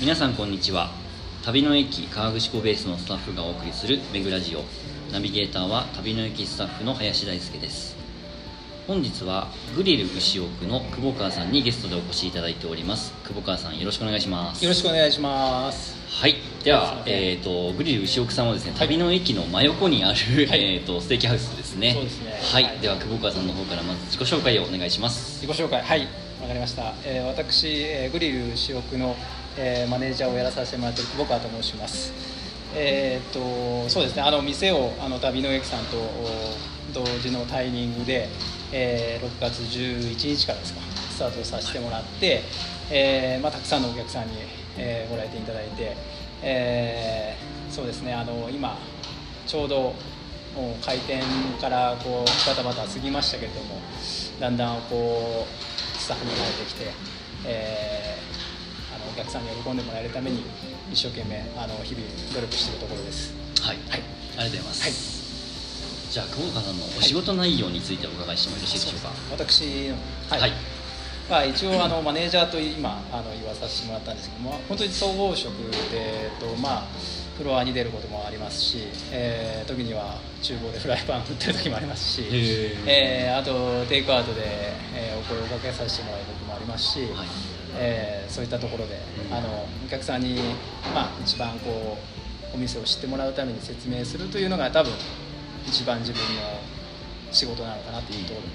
[0.00, 0.88] 皆さんこんにちは。
[1.44, 4.64] 旅の駅川口湖ベースのスタッフがお送りする「めぐラジオ」
[5.12, 7.94] ナビゲーターは旅の駅スタッフの林大輔です。
[8.86, 13.12] 本日はグリル牛奥の久保川さんにゲストでお越しいただいております。
[13.24, 14.64] 久保川さんよろしくお願いします。
[14.64, 15.94] よろしくお願いします。
[16.08, 16.36] はい。
[16.64, 20.76] では、えー、とグリル牛奥さんはですね旅の駅の真横にある、はい。
[20.76, 21.92] えー、とステーキハウスですね。
[21.92, 22.40] そうですね。
[22.42, 22.78] はい、はい。
[22.78, 25.42] では久保川さんの方からまず自己紹介をお願いします。
[25.46, 25.82] 自己紹介。
[25.82, 26.08] はい。
[26.40, 29.14] わかりました、えー私、えーグリル主翼の、
[29.56, 32.12] えーマネージャーをやらさせてもらっている久保川と申します。
[32.74, 33.32] えーっ
[33.84, 34.22] とそうですね。
[34.22, 36.54] あの店をあの旅の駅さんとお
[36.92, 38.28] 同時のタイミングで、
[38.72, 42.42] えー6月11日からですかスタートさせてもらって、
[42.90, 44.32] えーまあ、たくさんのお客さんに、
[44.78, 45.96] えーご来店いただいて、
[46.42, 48.12] えーそうですね。
[48.14, 48.76] あの今
[49.46, 49.94] ちょうど
[50.54, 51.22] もう開店
[51.60, 53.80] からこうバタバタ過ぎましたけれども
[54.40, 56.84] だんだんこうスタッフも慣れてきて、
[57.46, 58.29] えー
[59.12, 60.42] お客さんに喜んでもらえるために
[60.92, 63.34] 一生懸命あの日々努力しているところです。
[63.60, 64.02] はい、はい。
[64.38, 66.12] ありがとうございます、はい。
[66.12, 69.10] じゃあ久保川さんのお仕事内容についてお伺いしてもよろしいでしょうか？
[69.30, 69.96] 私の
[70.30, 70.52] はい、はい。
[71.30, 75.52] まあ、一応あのマネージャーと今あの言わさせてもらったんですけども本当に総合職
[75.92, 76.86] で、えっとまあ、
[77.38, 78.78] フロアに出ることもありますし、
[79.12, 82.24] えー時には厨房でフライパン振ってる時もありますし、
[82.84, 84.42] えーあとテイクアウトで、
[84.96, 87.28] えーお声をかけさせてもらう時もありますし、はい
[87.76, 88.96] えーそういったところで、
[89.28, 89.36] うん。
[89.36, 90.36] あのお客さんに、
[90.94, 91.98] まあ、一番こ
[92.52, 94.92] うお店を知ってもらうために説明するというのが多分
[95.66, 96.26] 一番自分の
[97.32, 98.54] 仕事なのかなというところで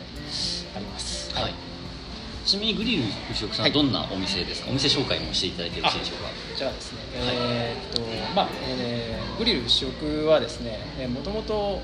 [0.76, 1.34] あります。
[1.36, 1.54] はい、
[2.46, 4.70] ちなみにグリル牛奥さん、はいどんなお店ですか？
[4.70, 6.30] お店紹介もしていただいてよろしいでしょうか？
[6.58, 7.36] じゃあですね、はい。
[7.36, 8.02] えーっと
[8.34, 10.80] まあ、えーグリル主食はですね、
[11.14, 11.82] もともと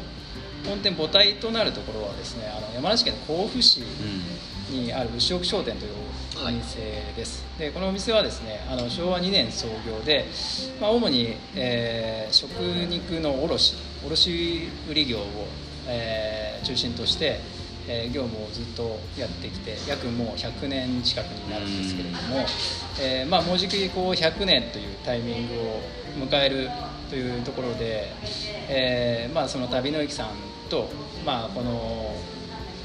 [0.65, 5.91] 本店母体となるところはですね、あの山梨県の甲府市うにある牛奥商店という
[6.39, 6.79] お店
[7.15, 7.43] です。
[7.57, 10.25] でこのお店はですね、あの昭和2年創業で、
[10.79, 13.75] まあ、主に、えー食肉の卸
[14.05, 15.23] 卸売業を、
[15.87, 17.39] えー中心として、
[17.87, 22.45] えー業務をずっとやってきて約もう100年近くになるんですけれども、
[23.01, 25.81] えーまあ、もうじきこう100年というタイミングを
[26.27, 26.69] 迎える
[27.09, 28.07] というところで、
[28.69, 30.29] えーまあ、その旅の駅さん
[30.69, 30.89] と、
[31.25, 32.15] まあ、この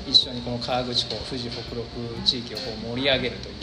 [0.06, 1.84] 一緒にこの河口湖富士北陸
[2.24, 3.54] 地域をこう盛り上げるという、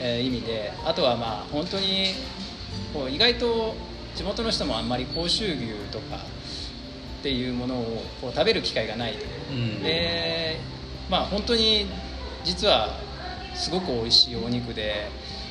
[0.00, 2.14] えー意味であとはまあ本当に
[2.92, 3.74] こう意外と
[4.14, 6.16] 地元の人もあんまり甲州牛とか
[7.20, 9.54] っていうものをこう食べる機会がないと、う。
[9.54, 9.82] ん。
[9.82, 10.58] で
[11.10, 11.86] まあ本当に
[12.44, 12.90] 実は
[13.54, 15.08] すごく美味しいお肉で、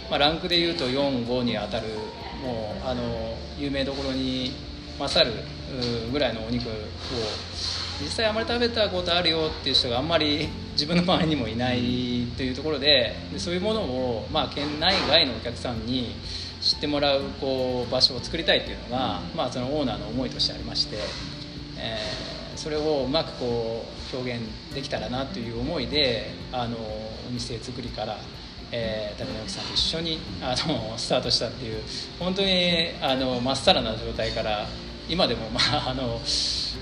[0.10, 1.88] まあ、ランクでいうと45に当たる
[2.42, 4.54] もうあの有名どころに
[5.00, 5.32] 勝る
[6.08, 6.72] うぐらいのお肉を
[8.02, 16.16] 実際あまり食べたことあるよっていう人があんまり自分の周りにもいないというところででそういうものを、まあ、県内外のお客さんに
[16.62, 20.98] 知ってもらうこう場所を作りたいというのが、まあ、そのオーナーの思いとしてありまして、
[21.78, 24.44] えーそれをうまくこう表現
[24.74, 28.18] できたらなという思いであのお店作りから、
[28.72, 31.82] えー、旅の木さんと一緒にあのスタートしたっていう
[32.20, 34.66] 本当にあのまっさらな状態から
[35.08, 36.20] 今でも、まあ、あの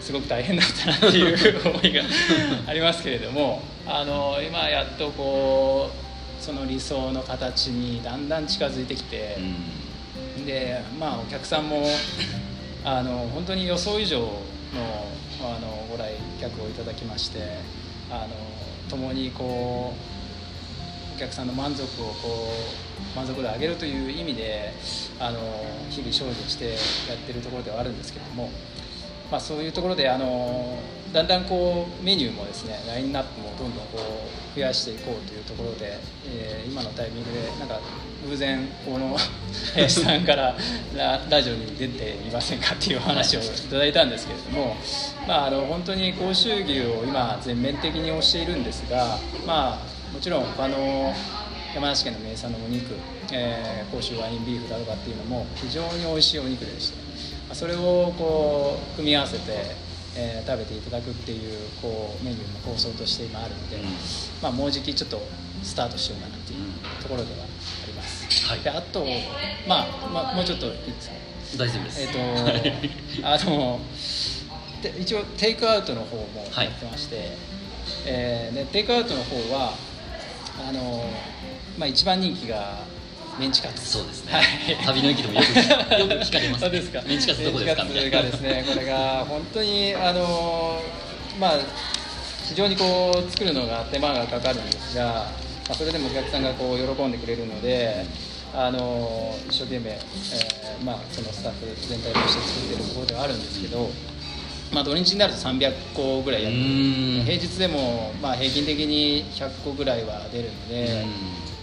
[0.05, 2.03] すごく大変だったなっていう思いが
[2.67, 9.37] ありますけれどもあの今やっとこうその理想の形にだんだん近づいてきて。
[9.39, 9.85] うん
[10.45, 11.83] でまあお客さんも
[12.83, 14.27] あの本当に予想以上の
[15.41, 17.39] あのご来客をいただきまして
[18.09, 18.29] あの
[18.89, 19.93] 共にこ
[21.11, 22.49] うお客さんの満足をこ
[23.13, 24.71] う満足度を上げるという意味で
[25.19, 25.39] あの
[25.89, 26.65] 日々精進して
[27.09, 28.49] やってるところではあるんですけれども、
[29.31, 30.77] まあ、そういうところであの
[31.13, 35.97] だんだんこうメニューもですねラインナップもどんどんこう増やしていこうというところで、
[36.27, 37.79] えー今のタイミングでなんか
[38.27, 39.15] 偶然この
[39.75, 40.55] 林さんから
[40.97, 44.75] ララジオに出ていませんかっていうお話をいただいたんですけれども、
[45.27, 51.13] まあ、あの本当に甲州牛を今全面的に推しているんですが、まあ、もちろん他の
[51.75, 52.95] 山梨県の名産のお肉、
[53.31, 57.04] えー甲州ワインビーフだとかっていうのも非常に美味しいお肉でしてまあ
[57.57, 59.41] それをこう組み合わせて、
[60.17, 63.83] えー食べていただくっていうこうメニューも構想として今あるので、うん。
[64.41, 65.21] まあ、もうじきちょっと
[65.63, 66.59] スタートしようかなっていう
[67.01, 68.59] ところではあります、はい。
[68.59, 69.05] であと、
[69.67, 71.15] まあまあ、もうちょっといいですか？
[71.57, 72.01] 大丈夫です。
[72.01, 72.19] えっ、と
[73.27, 73.79] あの
[74.81, 77.31] で一応テイクアウトの方もやってまして、
[78.05, 79.73] えーでテイクアウトの方は
[80.67, 81.03] あの、
[81.77, 82.79] まあ、一番人気が
[83.39, 83.85] メンチカツ。
[83.85, 84.45] そうですね、はい。
[84.85, 85.45] 旅の駅でもよく
[85.99, 87.01] よく聞かれます、そうですか。
[87.05, 87.83] メンチカツどこですか？
[87.83, 90.81] がですね これが本当にあの
[91.39, 91.59] まあ
[92.47, 95.29] 非常にこう作るのが手間がかかるんですが、ま
[95.71, 98.05] あ、それでもお客さんがこう喜んでくれるので
[98.53, 103.89] あの一生懸命、えーまあ、そのスタッフ全体として作ってるところではあるんですけど、
[104.71, 111.05] まあ、土日になると300個ぐらいやって平日でも、まあ、平均的に100個ぐらいは出るので、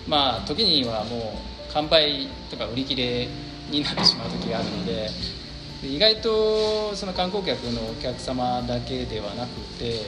[0.06, 3.28] まあ時にはもう完売とか売り切れ
[3.70, 5.08] になってしまう時があるので
[5.82, 10.00] で意外とその観光客のお客様だけではなくて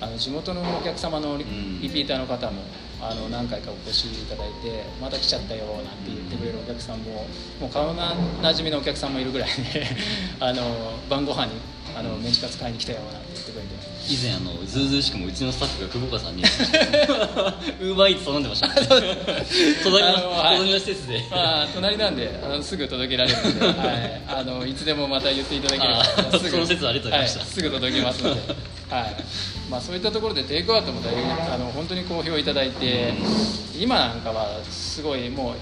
[0.00, 2.62] あの地元のお客様のリピーターの方も
[3.00, 7.26] あの何回かお越しいただいてまた来ちゃったよなんて言ってくれるお客さんも
[7.60, 9.86] もう顔ななじみのお客さんもいるぐらいで
[10.38, 10.62] あの
[11.08, 11.52] 晩ご飯に
[11.96, 13.92] あのメンチカツ買いに来たよなんて言ってくれて。
[14.08, 16.42] 以前あのずうずうしくもうちのスタッフが久保川さんに
[17.80, 18.68] ウーバーイーツ頼んでました。
[19.84, 21.24] 隣の隣の施設で。
[21.30, 26.04] まあ隣なんであのすぐ届けられるので、はい、あのいつでもまた言っていただければ
[26.38, 27.40] すぐその説はありがとうございました。
[27.40, 28.40] はすぐ届けますので、
[28.90, 29.16] はい。
[29.70, 31.14] まあ、そういったところでテイクアウトも大
[31.54, 33.14] あの本当に好評いただいて
[33.78, 35.54] 今なんかはすごいもう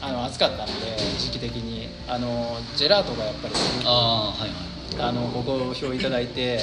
[0.00, 1.88] あの暑かったので時期的に。
[2.08, 6.58] あのジェラートがやっぱりすごくああはいはいあのご好評いただいて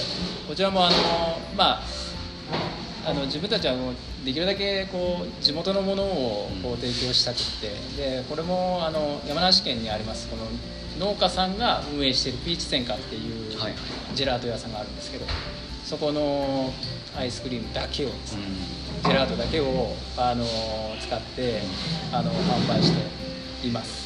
[0.47, 0.95] こちらもあの
[1.55, 1.81] まあ
[3.05, 3.93] あの自分たちはもう
[4.25, 10.45] できるだけこう地元のものをこう提供したくってでこれもあの山梨県にありますこの
[10.99, 13.51] 農家さんが運営しているピーチ専科っていう
[14.15, 15.25] ジェラート屋さんがあるんですけど
[15.83, 16.71] そこの
[17.17, 18.43] アイスクリームだけをですね
[19.01, 20.45] うジェラートだけをあの
[21.01, 21.61] 使って
[22.13, 24.02] あの販売しています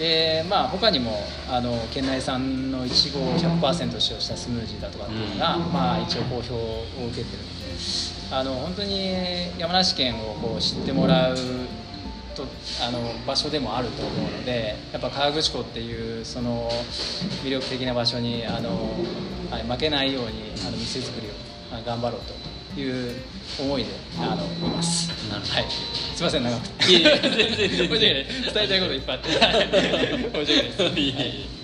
[0.00, 1.12] でまあ他にも
[1.46, 5.72] あの県内産のいちごを100%使用したスムージーだとかっていうのが、うん。
[5.72, 7.60] まあ、一応好評を受けてるので
[8.32, 9.12] あの本当に
[9.58, 11.36] 山梨県をこう知ってもらう
[12.34, 12.46] と
[12.82, 16.70] あの場所でもあると思うのでやっぱ河口湖っていうその
[17.44, 18.70] 魅力的な場所にあの、
[19.50, 21.30] はい、負けないようにあの店作りを
[21.72, 22.32] あ頑張ろうと
[22.76, 23.14] いう
[23.58, 25.10] 思いであのいます。
[25.30, 25.64] はい、
[26.14, 26.92] すみません長くて。
[26.92, 28.24] いやいや全然 全然伝
[28.56, 29.30] えたいこといっぱいあって。
[29.30, 29.38] 申
[30.46, 31.60] し訳ない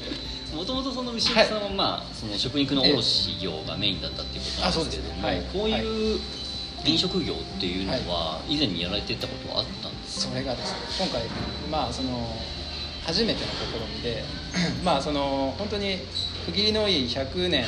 [0.54, 5.22] もともとその牛久さんは、まあ、その食肉の卸業がメインだったっていうことなんですけども、ね。
[5.22, 5.42] はい。
[5.52, 6.20] こういう
[6.86, 11.22] 飲食業っていうのは以前にやられてたことはあったんですか、それがですね今回
[11.70, 12.36] まあその
[13.04, 14.24] 初めての試みで
[14.84, 15.98] まあその本当に
[16.46, 17.64] 区切りのいい100年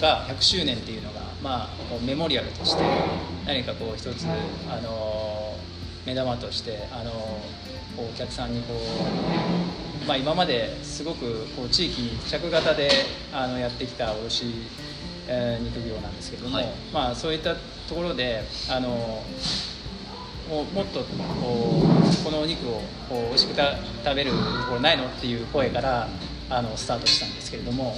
[0.00, 2.82] が100周年っていうのがまあこうメモリアルとして
[3.46, 4.26] 何かこう一つ
[4.68, 5.54] あの
[6.06, 7.10] 目玉としてあの
[7.96, 12.88] こうお客さんにこうまあ今まですごくこう地域密着型で
[13.32, 14.46] あのやってきた卸
[15.28, 16.66] えー肉業なんですけども、はい。
[16.92, 18.88] まあそういったところであの
[20.48, 24.36] もうもっとこうこのお肉をこう美味しくた食べると
[24.68, 26.08] ころないのっていう声から
[26.50, 27.96] あのスタートしたんですけれども、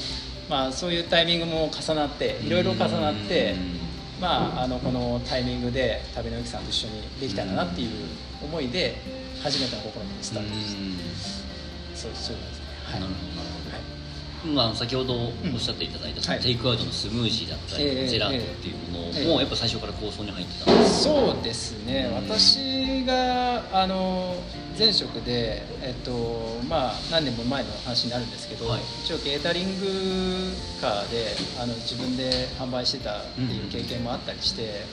[0.49, 3.55] まあ、そういうタイミングも重なっていろいろ重なって、
[4.21, 7.91] まあ、あのこのタイミングで旅のゆきさんと一緒にできたらなっていう
[8.43, 8.97] 思いで
[9.43, 10.83] 初めての試みにスタートして
[11.95, 12.67] そうそうですね。
[12.85, 13.56] はい
[14.44, 16.43] まあ、先ほどおっしゃっていただいた、そのはい。
[16.43, 19.27] テイクアウトのスムージーだったり、ええジェラートっていうものええ。
[19.27, 22.29] もやっぱ最初から構想に入ってたんですそうですね、うん。
[22.29, 24.37] 私があの
[24.79, 28.81] 前職で、えっとまあ、何年も前の話になるんですけど、はい。
[29.05, 31.27] 一応ケータリングカーで
[31.59, 34.85] あの自分で販売してたっていう経験もあったりして、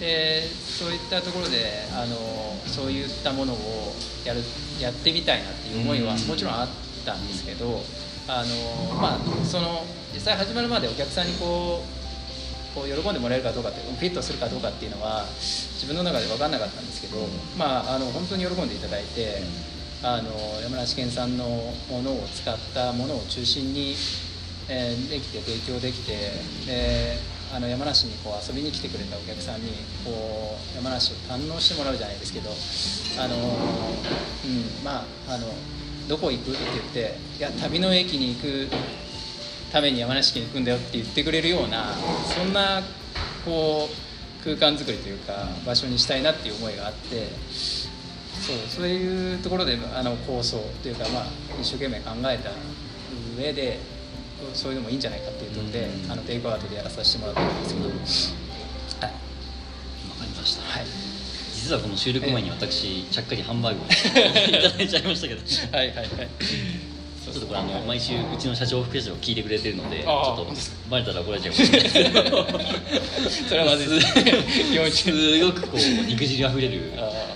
[0.00, 2.16] でそういったところであの
[2.66, 4.40] そういったものをやる
[4.80, 6.20] やってみたいなっていう思いはうん。
[6.26, 6.68] もちろんあっ
[7.04, 7.82] たんですけど、
[8.28, 11.98] あのまあ、その実際始まるまでお客さんにこう
[12.74, 17.16] こう喜んでもらえるかどうかってフィットするかどうかっていうのは自分の中で分かんなかったんですけど、
[17.56, 19.40] まあ、あの本当に喜んでいただいて、
[20.02, 20.30] あの
[20.60, 21.44] 山梨県産の
[21.88, 23.96] ものを使ったものを中心に、
[24.68, 26.12] えーできて提供できて
[26.66, 27.16] で
[27.54, 29.70] あの山梨にこう遊びに来てくれたお客さんに
[30.04, 32.50] こう山梨を堪能してもらうじゃないですけど
[33.18, 35.48] あの、うん、まああの
[36.08, 36.50] どこ行く？
[36.52, 38.68] って言っていや旅の駅に行く
[39.70, 41.92] ために山梨県行くんだよって言ってくれるような
[42.34, 42.82] そんな
[43.44, 47.28] こう空間作りというか場所にしたいなっていう思いがあって
[48.40, 51.26] そうそういうところであの構想というか、まあ、
[51.60, 52.50] 一生懸命考えた
[53.36, 53.78] 上で
[54.54, 56.12] そういうのもいいんじゃないかっていうとで、うん。
[56.12, 59.14] あのテイクアウトでやらさせてもらってるんですけど、はい。
[60.10, 60.62] わかりました。
[60.62, 61.07] はい
[61.68, 65.42] 実はこの収録前に私、ちゃっかりハンバーグをいただいちゃいましたけど。
[65.42, 66.06] ちはいはいはい。
[67.28, 70.46] ょっとこれあの毎週うちの社長副社長聞いてくれてるのでちょっと
[70.90, 71.94] バレたら怒られちゃうかもしれないです。
[71.94, 73.88] けどそれはまずい。
[73.90, 76.90] ですすごくこう肉汁あふれる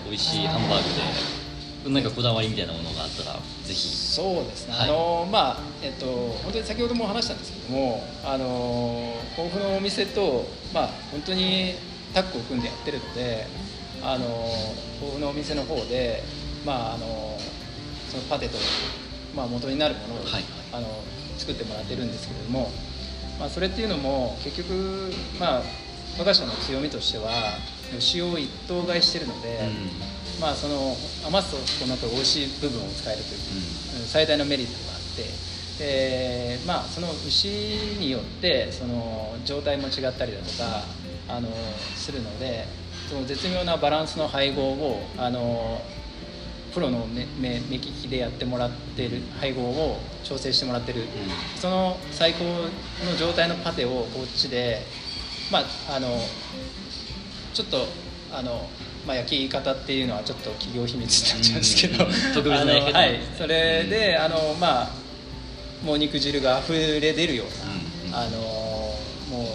[0.06, 0.82] 美味しいハンバー
[1.84, 3.74] グでなんかこだわりみたいなものがあったらぜひ。
[3.74, 4.88] そうですね、はい。
[4.88, 6.06] あのまあえっと
[6.42, 11.74] 本当に先ほども話したんですけどもあの甲府のお店とまあ本当に
[12.14, 13.46] タッグを組んでやってるので
[14.04, 14.26] あの
[15.00, 16.22] 甲府のお店の方で
[16.64, 17.38] まああの
[18.10, 18.58] そのパテと、
[19.34, 20.44] まあ、元になるものを、はい。
[20.72, 20.86] あの
[21.38, 22.70] 作ってもらってるんですけれども、
[23.38, 25.62] まあ、それっていうのも結局、まあ、
[26.18, 27.30] 我が社の強みとしては
[27.96, 29.60] 牛を一頭買いしてるので、
[30.40, 33.38] まあ、その余すとこの後美味しい部分を使えるという、
[34.06, 37.48] 最大のメリットがあってで、まあ、その牛
[37.98, 40.84] によってその状態も違ったりだとか
[41.28, 41.48] あの
[41.96, 42.66] するので
[43.08, 45.80] その絶妙なバランスの配合をあの
[46.72, 51.04] プロの目目目利きでやってもらってる配合を調整してもらってる、
[51.56, 54.82] その最高の状態のパテをこっちで
[55.50, 56.08] まああの
[57.52, 57.86] ちょっと
[58.32, 58.66] あの、
[59.06, 62.10] まあ、焼き方っていうのはちょっと企業秘密になっちゃうんですけど、うん。
[62.34, 63.20] 特別な焼き方あのはい。
[63.36, 64.90] それで、あのまあ
[65.84, 68.26] もう肉汁が溢れ出るような、うん。
[68.26, 69.46] あのもう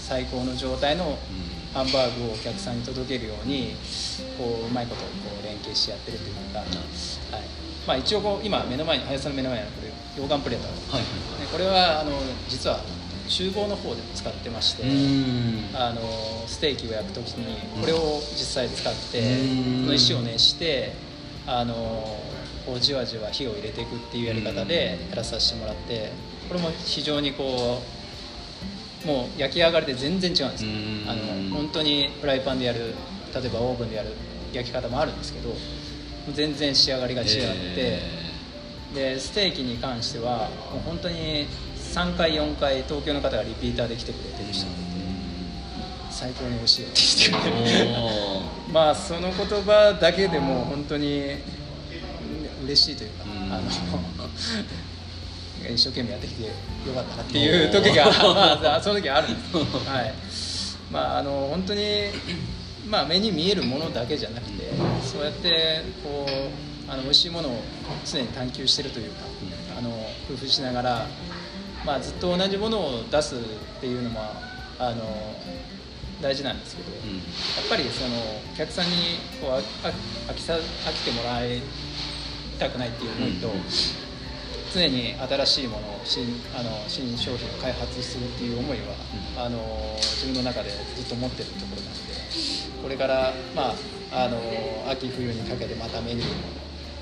[0.00, 1.18] 最高の状態の
[1.72, 3.74] ハンバーグをお客さんに届けるように
[4.36, 5.08] こううまいことこ
[5.40, 6.68] う連携してやってるというか、はい。
[7.86, 11.02] まあ、一応こう今目の前に林さんの目の前にあるこれ溶岩プレートはいはい
[11.40, 12.12] ねこれはあの
[12.48, 12.80] 実は
[13.28, 15.70] 厨房の方で使ってまして、うん。
[15.74, 16.00] あの
[16.46, 19.82] ステーキを焼く時にこれを実際使ってうん。
[19.82, 20.92] この石を熱して
[21.46, 21.74] あの
[22.66, 26.12] こうじわじわ火を入れていくっていうやり方でやらさせてもらって
[26.48, 28.01] これも非常にこう
[29.06, 30.64] もう焼き上がりで全然違うんです
[31.06, 32.94] あの本当にフライパンでやる
[33.34, 34.10] 例えばオーブンでやる
[34.52, 35.54] 焼き方もあるんですけど
[36.32, 37.36] 全然仕上がりが違って、
[37.76, 38.22] え
[38.94, 41.46] でステーキに関してはもう本当に
[41.78, 44.82] 3回4回東京の方がリピーターで来てくれてる人がいて
[46.10, 47.90] 最高に美味しいよって言ってくれて
[48.72, 53.52] まあその言葉だけでもう本当にうん嬉しいというか、うん。
[53.52, 53.62] あの
[55.70, 56.50] 一生懸命やってきてよ
[56.94, 58.06] かったなっていう時が、
[58.62, 60.14] まあ、 その時はあるんです、はい。
[60.90, 61.82] まあ、あの本当に、
[62.88, 64.70] まあ、目に見えるものだけじゃなくて
[65.04, 67.62] そうやってこうあの美味しいものを
[68.04, 69.24] 常に探求してるというか、
[69.78, 69.90] あの
[70.28, 71.06] 工夫しながら、
[71.84, 73.38] まあ、ずっと同じものを出すっ
[73.80, 74.32] ていうのは
[74.78, 75.34] あの
[76.20, 77.16] 大事なんですけど、うん。
[77.16, 77.22] や
[77.64, 78.16] っぱりその
[78.52, 81.62] お客さんにこう飽きさ飽きてもらい
[82.58, 84.11] たくないっていう思いと、うん
[84.72, 86.24] 常に新しいものを新
[86.54, 88.94] あの新商品を開発するっていう思いは、
[89.44, 89.58] あの
[90.00, 92.14] 自分の中でずっと持ってるところなので
[92.82, 93.74] これから、ま
[94.10, 94.38] あ、あの
[94.90, 96.32] 秋冬にかけてまたメニューを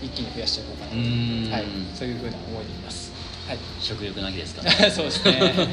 [0.02, 1.50] 一気に増やしていこうかなと、うん。
[1.52, 3.12] はい、そういうふうな思いでいます。
[3.46, 3.58] はい。
[3.80, 4.62] 食欲の秋ですか？
[4.90, 5.32] そうですね。
[5.40, 5.50] はい。
[5.50, 5.64] なる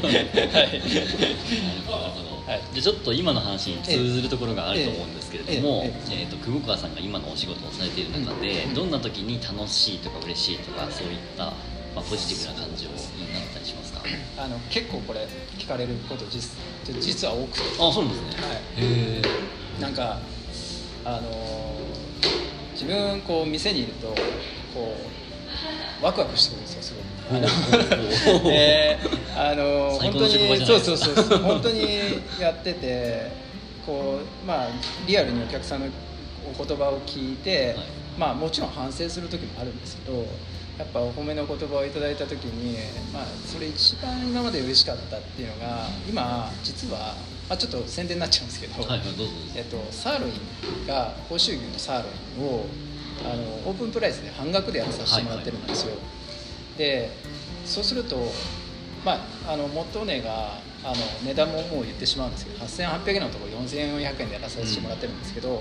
[1.85, 1.91] ほ
[2.23, 2.51] ど。
[2.51, 2.61] はい。
[2.73, 8.73] じゃあちょっと今の話に通ずるところがあると思うんですけれども、ええええーと久保川さんが今のお仕事をされている中で、うん。
[8.73, 11.53] どんな時に楽しいとか嬉しいとかそういった、
[11.97, 12.93] まあ、ポジティブな感情に
[13.33, 14.03] なったりしますか？
[14.37, 15.27] あの結構これ
[15.57, 16.55] 聞かれること実
[17.01, 19.21] 実は多くて、あそうなんですね、はい、へ
[19.79, 19.81] え。
[19.81, 20.19] なんか
[21.03, 21.81] あの
[22.73, 24.09] 自分こう店にいると
[24.75, 24.95] こ
[26.01, 27.03] うワクワクしてくるんですよすごい。
[29.35, 33.31] あの本当にそうそうそう本当にやってて
[33.87, 34.67] こうまあ
[35.07, 35.87] リアルにお客さんの
[36.47, 37.85] お言葉を聞いて、はい。
[38.19, 40.25] まあもちろん反省する時もあるんですけど
[40.77, 42.77] やっぱお褒めの言葉をいただいた時に、
[43.12, 47.15] まあ、それ一番今まで嬉しかったっていうのが今実は、
[47.50, 49.24] まあ、ちょっと宣伝になっちゃうんですけど、はいはいど
[49.55, 52.65] えっと、サーロインが甲州牛のサーロインを
[53.25, 55.96] あのオープンプライスで半額でやらさせてもらってるんですよ、
[56.77, 57.10] で
[57.65, 58.31] そうすると、
[59.03, 59.13] ま
[59.48, 65.60] あ、あの元値があの値段ももう言ってしまうんですけど8800円のところ4400円でやらさせてもらってるんですけど、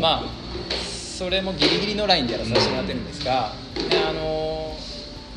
[0.00, 0.24] まあ
[1.22, 3.52] それもギリギリのラインでやらさせてもらってるんですが、
[3.88, 4.76] であの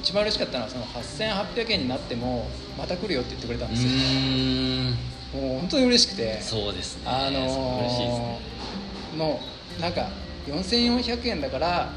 [0.02, 6.42] 一番嬉しかったのはその8800円になってもまた来るよって言ってくれたんうですよ、もう本当に嬉しくて。
[6.42, 7.04] そうですね。
[7.06, 8.40] あの嬉しいですね。
[9.14, 9.40] ーも
[9.78, 10.10] うなんか
[10.48, 11.90] 4400円だから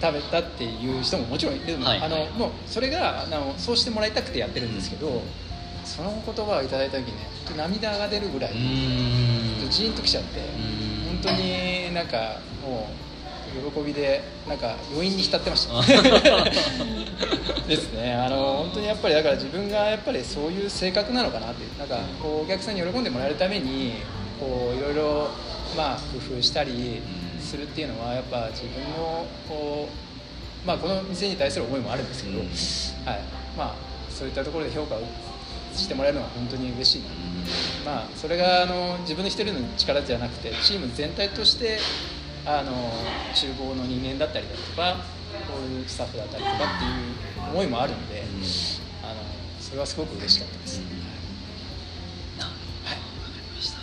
[0.00, 5.20] 食べたっていう人ももちろんいる、はいあのもうそれがあのそうしてもらいたくてやってるんですけど、
[5.84, 8.52] その言葉をいただいた時にね涙が出るぐらい
[9.68, 10.38] ジーンときちゃって。
[10.38, 10.93] うん。
[10.93, 10.93] 本
[11.24, 12.88] 当になんかも
[13.68, 15.74] う喜びでなんか余韻に浸ってました。
[17.68, 18.14] ですね。
[18.14, 21.78] あの本当にやっぱりだから自分がやっぱりそういう性格なのかなっていう。
[21.78, 23.94] なんかこうお客さんに喜んでもらえるために
[24.38, 25.30] こういろいろ
[25.76, 27.00] まあ工夫したり
[27.40, 29.88] するっていうのはやっぱ自分のこ
[30.64, 32.46] うまあこの店に対する思いもあるんですけど、うん。
[32.46, 33.20] はい。
[33.56, 33.74] まあ
[34.10, 35.00] そういったところで評価を
[35.78, 37.08] してもらえるのは本当に嬉しいな。
[37.84, 41.78] まあ、それがあの自分の一人の力じゃなくてチーム全体として
[42.46, 42.72] あの
[43.34, 44.96] 厨房の人間だったりだとか
[45.46, 48.22] こういうスタッフだったりとかっていう思いもあるので、
[49.02, 49.14] あの
[49.60, 50.78] それはすごく嬉しかったです、
[52.38, 52.50] なる
[52.80, 53.78] ほどわかりました。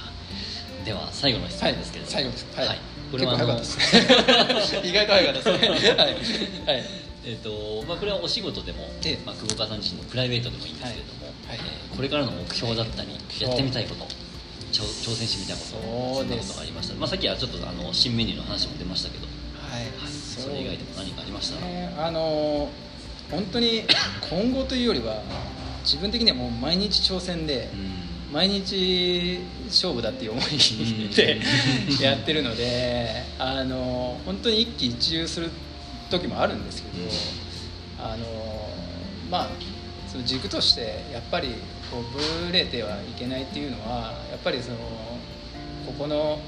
[0.86, 2.24] では最後の質問ですけれども、はい。
[2.24, 2.46] 最後です。
[2.56, 2.80] はい。
[3.12, 5.68] これはあの結構早かったです意外と早かったですね。
[6.66, 6.86] はい、はい、
[7.24, 11.68] えっとまあ、これはお仕事でも、ええまあ、久保川さん自身のプライベートでもいいんですけれども、はいはい。
[11.68, 14.06] えーこれからの目標だったり標やってみたいこと
[14.72, 21.60] 挑挑戦してみたいことそんなことがありました、まあ、さっきはちょっとあの新メニューの話も出ましたけど、はいはい、それ以外でも何かありました？
[21.60, 21.94] ら、ね。
[22.00, 22.70] あの
[23.30, 23.84] 本当に
[24.32, 25.22] 今後というよりは
[25.84, 28.01] 自分的にはもう毎日挑戦で、うん。
[28.34, 31.38] 毎日勝負だっていう思いで
[31.90, 32.00] うん。
[32.01, 35.51] やってるのであの本当に一喜一憂する
[36.12, 38.25] 時もあるんですけど、あの
[39.30, 39.50] まあ
[40.08, 41.56] その軸としてやっぱり
[41.89, 44.77] こうぶれてはいけないっていうのはやっぱりその
[45.86, 46.39] ここの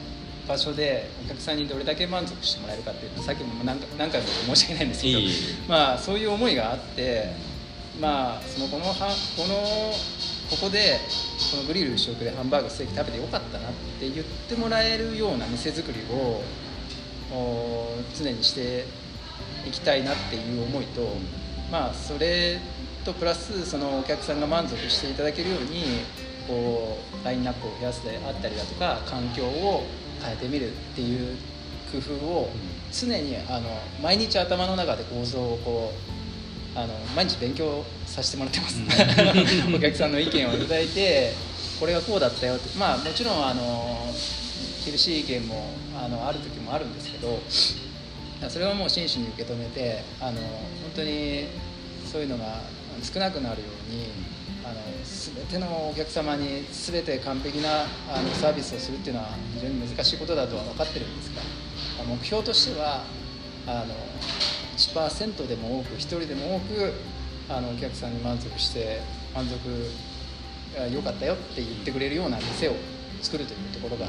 [0.47, 5.19] 場所でお客さんにどれだけ満足してもらえるかっていうとさっきも何回何回も申し訳ないんですけど、
[5.69, 7.31] まあ、そういう思いがあって、
[7.99, 9.93] まあ、そのこのはこの
[10.49, 10.99] ここで
[11.51, 16.43] このグリル主食でハンバーグステーキ食べてよかったなって言ってもらえるような店作りを
[17.33, 18.85] お常にして
[19.67, 21.07] いきたいなっていう思いと、
[21.71, 22.59] まあ、それ
[23.05, 26.01] とプラスそのお客さんが満足していただけるように
[26.47, 29.83] こうラインナップを増やすであったりだとか環境を
[30.21, 31.37] 変えてみるっていう
[31.91, 32.49] 工夫を
[32.91, 33.69] 常にあの
[34.01, 35.91] 毎日頭の中で構造をこ
[36.75, 38.81] うあの毎日勉強させてもらってます、
[39.75, 41.33] お客さんの意見をいただいて
[41.79, 42.77] これがこうだったよって。
[42.77, 44.11] まあもちろんあの
[44.83, 47.39] 厳しい意見もあのある時もあるんですけど
[48.49, 51.47] それはもう真摯に受け止めてあの本当に
[52.05, 52.61] そういうのが
[53.01, 54.11] 少なくなるように
[54.63, 61.41] あの全てのお客様に全て完璧なあのサービスをするっていうのは非常に難しいことだとは分かってるんですが
[62.05, 63.03] 目標としては
[63.67, 63.93] あの
[64.77, 66.93] 1%でも多く1人でも多く
[67.49, 69.01] あのお客さんに満足して
[69.35, 69.57] 満足
[70.77, 72.75] が良かったよって言ってくれるような店を
[73.21, 74.07] 作るというところが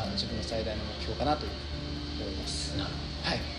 [0.00, 2.76] あの自分の最大の目標かなと思います。
[2.76, 2.90] なるほ
[3.30, 3.55] どはい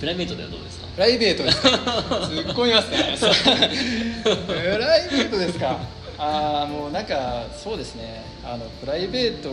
[0.00, 0.86] プライベートではどうですか？
[0.94, 1.68] プライベートですか？
[1.68, 3.16] 突っ込みますね。
[4.24, 5.78] プライベートですか？
[6.18, 8.22] ああもうなんかそうですね。
[8.44, 9.50] あのプライベート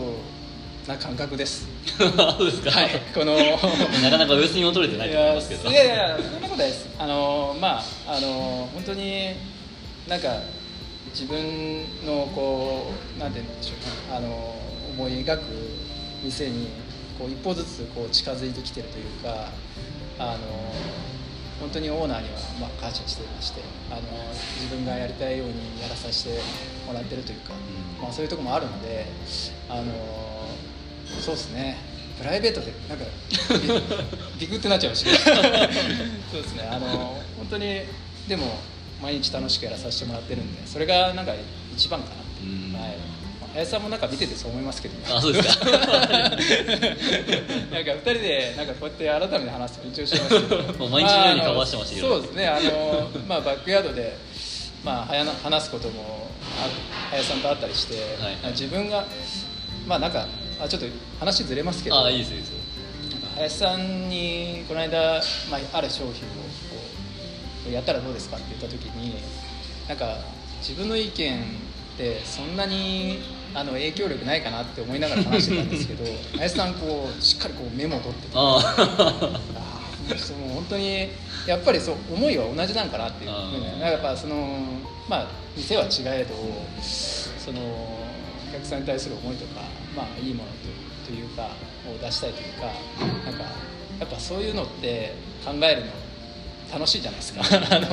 [0.88, 1.68] な感覚です。
[1.98, 2.90] そうですか、はい。
[3.14, 3.36] この
[4.02, 5.70] なかなかお休みも取れてないと思いますけど。
[5.70, 6.86] いやいやいやそんなことないです。
[6.98, 9.32] あのまああの本当に
[10.08, 10.38] なんか
[11.14, 13.74] 自分のこうなんて言うんでしょ
[14.08, 14.16] うか。
[14.18, 14.56] あの
[14.98, 15.42] 思い描く
[16.24, 16.68] 店に
[17.20, 19.50] こう一歩ずつこう近づいてきてるというか
[20.20, 20.38] あの
[21.60, 24.02] 本当にオーナーにはまあ感謝していましてあの
[24.62, 26.40] 自分がやりたいようにやらさせて
[26.86, 28.04] もらってるというか、うん。
[28.04, 29.06] まあ、そういうところもあるので
[29.70, 29.84] あの
[31.22, 31.78] そうですね。
[32.18, 33.06] プライベートでなんか
[34.38, 35.32] ビ ビクってなっちゃいました
[36.32, 36.68] そうですね。
[36.70, 37.82] あの本当に
[38.28, 38.58] でも
[39.02, 41.34] 毎日楽しくやらさせてもらってるんでそれがなんか
[41.76, 42.46] 一番かなって、う。
[42.46, 42.74] ん。
[42.74, 42.92] はい。
[42.92, 43.17] まあ
[43.58, 45.66] 林さんもなんか見ててそう思いますけどあそうですか。
[45.66, 45.90] なんか
[46.30, 54.16] 二人でなんかこうやって改めて話すと緊張しますけど もう毎日のように顔合わせてましたけどそうですねあの、まあ、バックヤードで、
[54.84, 56.30] まあ、はやな話すことも
[56.62, 56.70] あ
[57.10, 58.52] 林さんと会ったりして、はい。
[58.52, 59.08] 自分が
[59.88, 60.28] まあなんか
[60.62, 60.88] あちょっと
[61.20, 62.52] 話ずれますけどあいいですいいです。
[63.38, 66.14] 林さんにこの間、まあ、ある商品をこ
[67.68, 69.16] うやったらどうですかって言った時に
[69.88, 70.20] なんか
[70.60, 76.04] 自分の意見ってそんなにあの影響力ないかなって思いながら話してたんですけど
[76.38, 78.32] 林さんこうしっかりこうメモを取ってて。
[78.36, 79.44] あ
[80.40, 81.10] もう本当に
[81.46, 84.58] やっぱりそう思いは同じなんかなっていうなんかやっぱその
[85.10, 86.34] まあ店は違えど
[87.38, 91.50] そのお客さんに対する思いとかまあいいものとというか
[91.90, 92.68] を出したいというか
[93.26, 93.44] なんか
[94.00, 95.92] やっぱそういうのって考えるの
[96.72, 97.42] 楽しいじゃないですか。
[97.48, 97.88] あの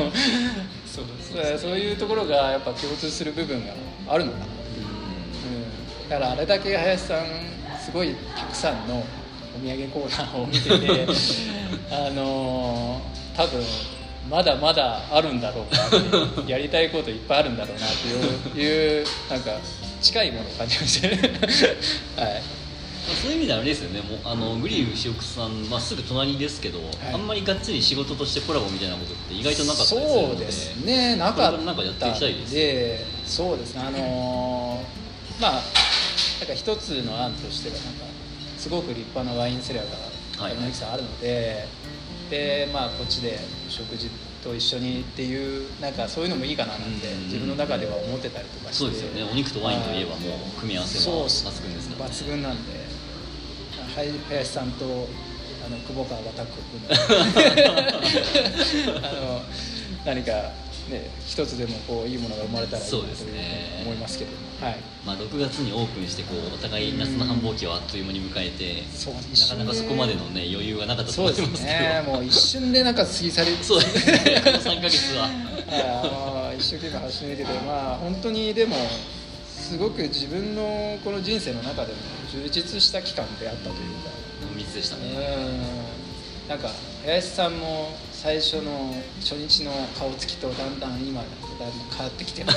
[0.86, 3.72] そうそうそういうところがやっぱ共通する部分が
[4.08, 4.44] あるのかな。
[4.46, 4.50] うん、
[6.08, 7.26] だからあれだけ林さん
[7.84, 9.04] すごいたくさんの
[9.56, 11.06] お土産コーナーを見てて
[11.90, 13.60] あのー多分
[14.30, 17.90] まだまだあるんだろうなやりたいこといっぱいあるんだろうなっ
[18.54, 19.50] ていういうなんか
[20.00, 21.08] 近いものを感じました。
[21.08, 21.18] ね
[22.16, 22.42] はい。
[23.22, 26.80] そういう意味ではあれですよねもうあのグリル牛奥さん、まあ、すぐ隣ですけど、
[27.12, 31.58] あんまりがっつり仕事としてコラボみたいなことって意外となかったりすそうですねなかった。
[31.58, 35.62] んでそうですねあのーまあ
[36.40, 38.04] なんか一つの案としてはなんか
[38.58, 40.54] すごく立派なワインセラーがはい。
[40.54, 41.66] 山崎さんあるので、
[42.30, 44.10] でまあこっちで食事
[44.42, 47.24] と一緒にっていうなんかそういうのもいいかななんてうん。
[47.24, 48.84] 自分の中では思ってたりとかして。
[48.84, 49.22] そうですよね。
[49.30, 52.84] お肉とワインといえばもう組み合わせはそう抜群ですから、ね、抜群なんで。
[53.94, 54.84] はい林さんと
[55.64, 56.94] あの久保川はタッグを組んで
[58.98, 59.40] あの
[60.04, 60.50] 何か
[60.94, 63.82] ね、一つでもこういいものが生まれたらいいなというそうですね。
[63.82, 64.30] 思いますけど、
[64.64, 71.78] はい、まあ、6月にオープンしてこうお互い夏の繁忙期をあっという間に迎えてそうなかなかそこまでの、ね、余裕がなかったとそうで思いますすけど。
[71.78, 72.02] ね。
[72.06, 73.56] もう一瞬でなんか過ぎ去り。
[73.62, 74.42] そうですね。
[74.44, 75.28] この3ヶ月は。
[75.68, 78.76] あー一生懸命走り抜けてまあ本当にでも
[79.48, 81.98] すごく自分のこの人生の中でも
[82.30, 84.14] 充実した期間であったというか。
[84.42, 85.02] 濃密でしたね。
[86.44, 86.48] うん。
[86.48, 86.68] なんか
[87.04, 92.46] 林さんも最初の初日の顔つきとだんだん今だんだん変わってきてる。
[92.46, 92.56] なん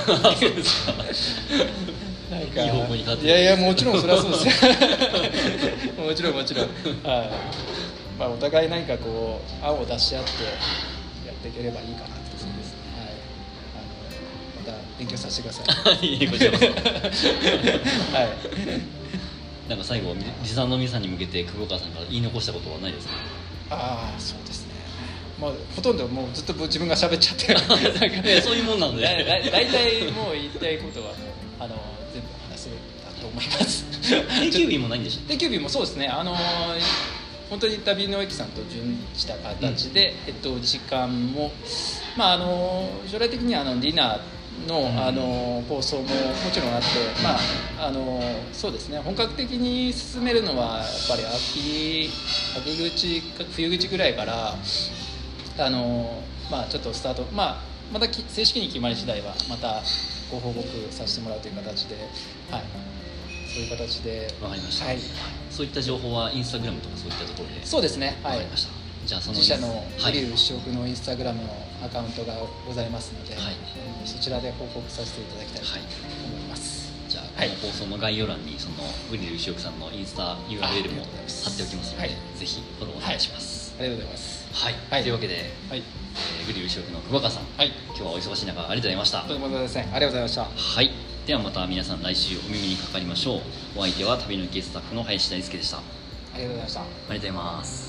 [2.48, 3.28] かいい方向に変わってる。
[3.28, 4.48] いやいやもちろんそれはそうです。
[4.48, 4.54] よ
[6.08, 6.66] もちろんもちろん。
[6.66, 6.72] はい。
[8.18, 10.30] まあお互い何かこう案を出し合って
[11.28, 12.78] やっていければいいかなってそうですね。
[12.98, 13.08] はい。
[13.76, 13.80] あ
[14.72, 15.64] のまた勉強させてくださ
[16.02, 16.06] い。
[16.16, 16.66] いえこちらこそ。
[16.66, 16.72] は
[18.24, 18.30] い。
[19.68, 23.14] なんか最後リサの皆さんに向けて久保川さんから言い残したことはないですか？
[23.70, 24.38] ああそう
[25.40, 27.56] まあほとんどもうずっと自分が喋っちゃって。
[28.42, 29.04] そういうもんなので。
[29.52, 31.14] 大体もう言いたいことは
[31.60, 31.76] あの
[32.14, 32.70] 全部話せ
[33.06, 33.86] たと思います。
[34.40, 36.08] 定休日もないんでしょ定休日もそうですね。
[36.08, 36.36] あの
[37.50, 41.52] 本当に旅の駅さんと準した形で、えっと、時間も
[42.18, 44.20] まああの将来的にはあのディナー
[44.68, 45.00] の,、ん。
[45.00, 46.08] あの構想もも
[46.52, 46.88] ちろんあって、
[47.24, 47.36] ま
[47.80, 48.22] あ、あの
[48.52, 49.00] そうですね。
[49.00, 52.10] 本格的に進めるのはやっぱり秋
[52.58, 54.56] 秋口か冬口ぐらいから
[55.60, 59.82] あの、まあ、ちょっとスタート、まあ、またき正式に決まり次第はまた
[60.32, 61.96] ご報告させてもらうという形で、
[62.52, 62.64] はい、
[63.54, 65.00] そういう形でわかりました、はい、
[65.50, 68.32] そういった情報はインスタグラムとかそういったところでそうですね、はい。
[68.34, 68.72] わかりました。
[69.06, 70.12] じゃあその自社のはい。
[70.12, 71.50] グリル主食のインスタグラムの
[71.82, 72.34] アカウントが
[72.68, 73.56] ございますので、はい。
[74.06, 75.82] そちらで報告させていただきたいとはい。
[76.28, 76.92] 思います。
[77.08, 77.50] じゃあ、はい。
[77.50, 78.46] この放送の概要欄
[83.80, 84.48] ありがとうもございます。
[84.54, 84.74] はい。
[84.74, 85.36] はい、はいというわけで、
[85.70, 85.84] はい、
[86.40, 89.22] えーグリル牛奥の久保川さんはい、今日はお忙しい中ありがとうございました。
[89.22, 89.84] とてもございません。
[89.84, 90.44] ありがとうございました。
[90.44, 90.92] はい。
[91.28, 93.42] ではまた皆さん来週お耳にかかりましょう。
[93.76, 95.78] お相手は旅の駅スタッフの林大輔でした。
[95.78, 95.82] あ
[96.34, 96.80] ありがとうございました。
[96.82, 97.87] りがとうございます